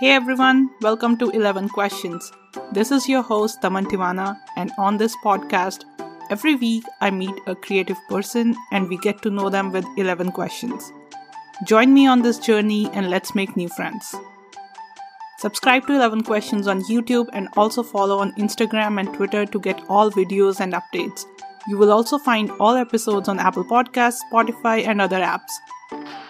[0.00, 2.32] Hey everyone, welcome to 11 Questions.
[2.72, 5.84] This is your host Taman Tivana, and on this podcast,
[6.30, 10.32] every week I meet a creative person and we get to know them with 11
[10.32, 10.92] questions.
[11.64, 14.16] Join me on this journey and let's make new friends.
[15.38, 19.80] Subscribe to 11 Questions on YouTube and also follow on Instagram and Twitter to get
[19.88, 21.24] all videos and updates.
[21.68, 26.23] You will also find all episodes on Apple Podcasts, Spotify, and other apps.